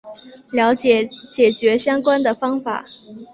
[0.49, 2.83] 了解解决相关的方法